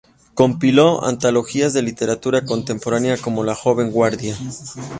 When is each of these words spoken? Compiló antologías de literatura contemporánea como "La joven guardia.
Compiló 0.33 1.03
antologías 1.05 1.73
de 1.73 1.83
literatura 1.83 2.43
contemporánea 2.43 3.17
como 3.17 3.43
"La 3.43 3.53
joven 3.53 3.91
guardia. 3.91 4.35